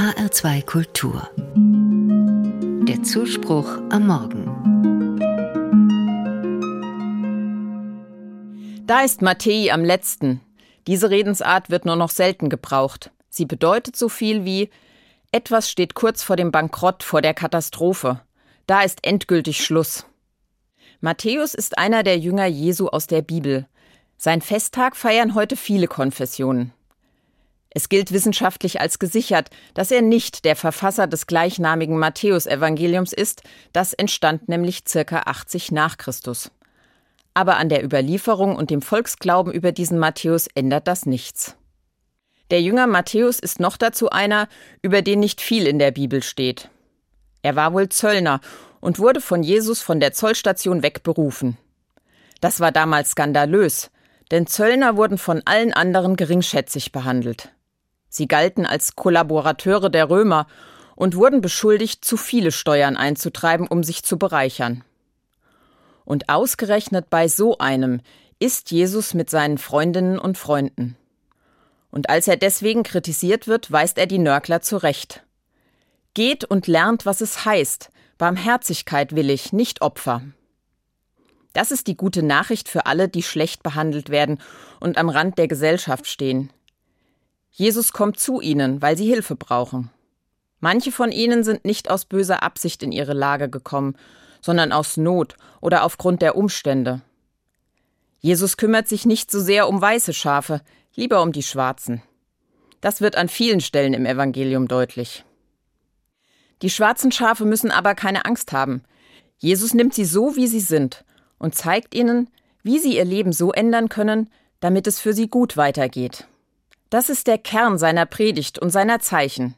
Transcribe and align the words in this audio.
HR2 0.00 0.64
Kultur. 0.64 1.28
Der 2.88 3.02
Zuspruch 3.02 3.68
am 3.90 4.06
Morgen. 4.06 4.46
Da 8.86 9.02
ist 9.02 9.20
Mattei 9.20 9.70
am 9.70 9.84
letzten. 9.84 10.40
Diese 10.86 11.10
Redensart 11.10 11.68
wird 11.68 11.84
nur 11.84 11.96
noch 11.96 12.08
selten 12.08 12.48
gebraucht. 12.48 13.10
Sie 13.28 13.44
bedeutet 13.44 13.94
so 13.94 14.08
viel 14.08 14.46
wie 14.46 14.70
etwas 15.32 15.68
steht 15.68 15.92
kurz 15.92 16.22
vor 16.22 16.36
dem 16.36 16.50
Bankrott, 16.50 17.02
vor 17.02 17.20
der 17.20 17.34
Katastrophe. 17.34 18.22
Da 18.66 18.80
ist 18.80 19.06
endgültig 19.06 19.62
Schluss. 19.62 20.06
Matthäus 21.02 21.52
ist 21.52 21.76
einer 21.76 22.04
der 22.04 22.16
Jünger 22.16 22.46
Jesu 22.46 22.88
aus 22.88 23.06
der 23.06 23.20
Bibel. 23.20 23.66
Sein 24.16 24.40
Festtag 24.40 24.96
feiern 24.96 25.34
heute 25.34 25.56
viele 25.56 25.88
Konfessionen. 25.88 26.72
Es 27.72 27.88
gilt 27.88 28.10
wissenschaftlich 28.10 28.80
als 28.80 28.98
gesichert, 28.98 29.50
dass 29.74 29.92
er 29.92 30.02
nicht 30.02 30.44
der 30.44 30.56
Verfasser 30.56 31.06
des 31.06 31.26
gleichnamigen 31.26 31.98
Matthäusevangeliums 31.98 33.12
ist, 33.12 33.42
das 33.72 33.92
entstand 33.92 34.48
nämlich 34.48 34.82
circa 34.88 35.20
80 35.26 35.70
nach 35.70 35.96
Christus. 35.96 36.50
Aber 37.32 37.58
an 37.58 37.68
der 37.68 37.84
Überlieferung 37.84 38.56
und 38.56 38.70
dem 38.70 38.82
Volksglauben 38.82 39.52
über 39.52 39.70
diesen 39.70 40.00
Matthäus 40.00 40.48
ändert 40.54 40.88
das 40.88 41.06
nichts. 41.06 41.56
Der 42.50 42.60
Jünger 42.60 42.88
Matthäus 42.88 43.38
ist 43.38 43.60
noch 43.60 43.76
dazu 43.76 44.10
einer, 44.10 44.48
über 44.82 45.02
den 45.02 45.20
nicht 45.20 45.40
viel 45.40 45.68
in 45.68 45.78
der 45.78 45.92
Bibel 45.92 46.24
steht. 46.24 46.68
Er 47.42 47.54
war 47.54 47.72
wohl 47.72 47.88
Zöllner 47.88 48.40
und 48.80 48.98
wurde 48.98 49.20
von 49.20 49.44
Jesus 49.44 49.80
von 49.80 50.00
der 50.00 50.12
Zollstation 50.12 50.82
wegberufen. 50.82 51.56
Das 52.40 52.58
war 52.58 52.72
damals 52.72 53.10
skandalös, 53.12 53.90
denn 54.32 54.48
Zöllner 54.48 54.96
wurden 54.96 55.18
von 55.18 55.42
allen 55.44 55.72
anderen 55.72 56.16
geringschätzig 56.16 56.90
behandelt. 56.90 57.52
Sie 58.10 58.28
galten 58.28 58.66
als 58.66 58.96
Kollaborateure 58.96 59.88
der 59.88 60.10
Römer 60.10 60.46
und 60.96 61.16
wurden 61.16 61.40
beschuldigt, 61.40 62.04
zu 62.04 62.18
viele 62.18 62.52
Steuern 62.52 62.96
einzutreiben, 62.96 63.66
um 63.66 63.82
sich 63.82 64.02
zu 64.02 64.18
bereichern. 64.18 64.84
Und 66.04 66.28
ausgerechnet 66.28 67.08
bei 67.08 67.28
so 67.28 67.56
einem 67.58 68.00
ist 68.40 68.70
Jesus 68.70 69.14
mit 69.14 69.30
seinen 69.30 69.58
Freundinnen 69.58 70.18
und 70.18 70.36
Freunden. 70.36 70.96
Und 71.90 72.10
als 72.10 72.28
er 72.28 72.36
deswegen 72.36 72.82
kritisiert 72.82 73.46
wird, 73.46 73.70
weist 73.70 73.96
er 73.96 74.06
die 74.06 74.18
Nörgler 74.18 74.60
zurecht. 74.60 75.24
Geht 76.14 76.44
und 76.44 76.66
lernt, 76.66 77.06
was 77.06 77.20
es 77.20 77.44
heißt. 77.44 77.90
Barmherzigkeit 78.18 79.14
will 79.14 79.30
ich, 79.30 79.52
nicht 79.52 79.82
Opfer. 79.82 80.22
Das 81.52 81.70
ist 81.70 81.86
die 81.86 81.96
gute 81.96 82.22
Nachricht 82.22 82.68
für 82.68 82.86
alle, 82.86 83.08
die 83.08 83.22
schlecht 83.22 83.62
behandelt 83.62 84.08
werden 84.08 84.40
und 84.78 84.98
am 84.98 85.08
Rand 85.08 85.38
der 85.38 85.48
Gesellschaft 85.48 86.06
stehen. 86.06 86.50
Jesus 87.50 87.92
kommt 87.92 88.18
zu 88.18 88.40
ihnen, 88.40 88.80
weil 88.80 88.96
sie 88.96 89.06
Hilfe 89.06 89.36
brauchen. 89.36 89.90
Manche 90.60 90.92
von 90.92 91.10
ihnen 91.10 91.42
sind 91.42 91.64
nicht 91.64 91.90
aus 91.90 92.04
böser 92.04 92.42
Absicht 92.42 92.82
in 92.82 92.92
ihre 92.92 93.14
Lage 93.14 93.48
gekommen, 93.48 93.96
sondern 94.40 94.72
aus 94.72 94.96
Not 94.96 95.36
oder 95.60 95.84
aufgrund 95.84 96.22
der 96.22 96.36
Umstände. 96.36 97.00
Jesus 98.20 98.56
kümmert 98.56 98.88
sich 98.88 99.06
nicht 99.06 99.30
so 99.30 99.40
sehr 99.40 99.68
um 99.68 99.80
weiße 99.80 100.12
Schafe, 100.12 100.60
lieber 100.94 101.22
um 101.22 101.32
die 101.32 101.42
schwarzen. 101.42 102.02
Das 102.80 103.00
wird 103.00 103.16
an 103.16 103.28
vielen 103.28 103.60
Stellen 103.60 103.94
im 103.94 104.06
Evangelium 104.06 104.68
deutlich. 104.68 105.24
Die 106.62 106.70
schwarzen 106.70 107.10
Schafe 107.10 107.46
müssen 107.46 107.70
aber 107.70 107.94
keine 107.94 108.26
Angst 108.26 108.52
haben. 108.52 108.82
Jesus 109.38 109.72
nimmt 109.72 109.94
sie 109.94 110.04
so, 110.04 110.36
wie 110.36 110.46
sie 110.46 110.60
sind, 110.60 111.04
und 111.38 111.54
zeigt 111.54 111.94
ihnen, 111.94 112.28
wie 112.62 112.78
sie 112.78 112.96
ihr 112.96 113.06
Leben 113.06 113.32
so 113.32 113.52
ändern 113.52 113.88
können, 113.88 114.30
damit 114.60 114.86
es 114.86 115.00
für 115.00 115.14
sie 115.14 115.28
gut 115.28 115.56
weitergeht. 115.56 116.26
Das 116.90 117.08
ist 117.08 117.28
der 117.28 117.38
Kern 117.38 117.78
seiner 117.78 118.04
Predigt 118.04 118.58
und 118.58 118.70
seiner 118.70 118.98
Zeichen. 118.98 119.54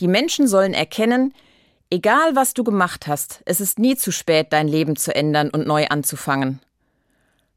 Die 0.00 0.08
Menschen 0.08 0.46
sollen 0.46 0.74
erkennen, 0.74 1.34
egal 1.90 2.36
was 2.36 2.52
du 2.54 2.62
gemacht 2.62 3.06
hast, 3.06 3.40
es 3.46 3.60
ist 3.60 3.78
nie 3.78 3.96
zu 3.96 4.12
spät, 4.12 4.48
dein 4.50 4.68
Leben 4.68 4.96
zu 4.96 5.14
ändern 5.14 5.48
und 5.50 5.66
neu 5.66 5.86
anzufangen. 5.86 6.60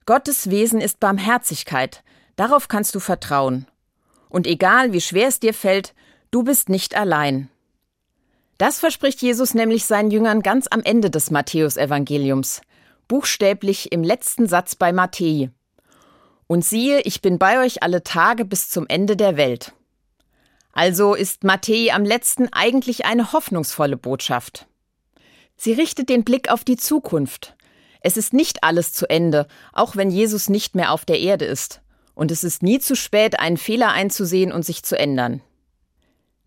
Gottes 0.05 0.49
Wesen 0.49 0.81
ist 0.81 0.99
Barmherzigkeit, 0.99 2.03
darauf 2.35 2.67
kannst 2.67 2.95
du 2.95 2.99
vertrauen. 2.99 3.67
Und 4.29 4.47
egal 4.47 4.93
wie 4.93 5.01
schwer 5.01 5.27
es 5.27 5.39
dir 5.39 5.53
fällt, 5.53 5.93
du 6.31 6.43
bist 6.43 6.69
nicht 6.69 6.95
allein. 6.95 7.49
Das 8.57 8.79
verspricht 8.79 9.21
Jesus 9.21 9.53
nämlich 9.53 9.85
seinen 9.85 10.11
Jüngern 10.11 10.41
ganz 10.41 10.67
am 10.69 10.81
Ende 10.81 11.09
des 11.09 11.31
Matthäusevangeliums, 11.31 12.61
buchstäblich 13.09 13.91
im 13.91 14.03
letzten 14.03 14.47
Satz 14.47 14.75
bei 14.75 14.93
Matthäi. 14.93 15.49
Und 16.47 16.63
siehe, 16.63 17.01
ich 17.01 17.21
bin 17.21 17.39
bei 17.39 17.63
euch 17.63 17.81
alle 17.81 18.03
Tage 18.03 18.45
bis 18.45 18.69
zum 18.69 18.85
Ende 18.87 19.15
der 19.15 19.35
Welt. 19.35 19.73
Also 20.73 21.15
ist 21.15 21.43
Matthäi 21.43 21.89
am 21.91 22.03
letzten 22.03 22.51
eigentlich 22.51 23.05
eine 23.05 23.31
hoffnungsvolle 23.31 23.97
Botschaft. 23.97 24.67
Sie 25.55 25.73
richtet 25.73 26.09
den 26.09 26.23
Blick 26.23 26.51
auf 26.51 26.63
die 26.63 26.77
Zukunft. 26.77 27.55
Es 28.01 28.17
ist 28.17 28.33
nicht 28.33 28.63
alles 28.63 28.93
zu 28.93 29.09
Ende, 29.09 29.47
auch 29.73 29.95
wenn 29.95 30.11
Jesus 30.11 30.49
nicht 30.49 30.75
mehr 30.75 30.91
auf 30.91 31.05
der 31.05 31.19
Erde 31.19 31.45
ist. 31.45 31.81
Und 32.13 32.29
es 32.29 32.43
ist 32.43 32.61
nie 32.61 32.79
zu 32.79 32.95
spät, 32.95 33.39
einen 33.39 33.57
Fehler 33.57 33.91
einzusehen 33.91 34.51
und 34.51 34.63
sich 34.63 34.83
zu 34.83 34.97
ändern. 34.97 35.41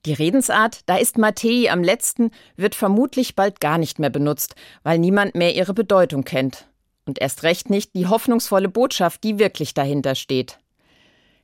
Die 0.06 0.12
Redensart, 0.12 0.82
da 0.86 0.96
ist 0.96 1.18
Matthäi 1.18 1.70
am 1.70 1.82
letzten, 1.82 2.30
wird 2.56 2.74
vermutlich 2.76 3.34
bald 3.34 3.60
gar 3.60 3.78
nicht 3.78 3.98
mehr 3.98 4.10
benutzt, 4.10 4.54
weil 4.84 4.98
niemand 4.98 5.34
mehr 5.34 5.54
ihre 5.54 5.74
Bedeutung 5.74 6.22
kennt 6.22 6.67
und 7.08 7.20
erst 7.20 7.42
recht 7.42 7.70
nicht 7.70 7.94
die 7.94 8.06
hoffnungsvolle 8.06 8.68
Botschaft, 8.68 9.24
die 9.24 9.38
wirklich 9.38 9.74
dahinter 9.74 10.14
steht. 10.14 10.58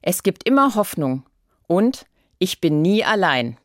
Es 0.03 0.23
gibt 0.23 0.47
immer 0.47 0.75
Hoffnung 0.75 1.25
und 1.67 2.07
ich 2.39 2.61
bin 2.61 2.83
nie 2.83 3.05
allein. 3.05 3.59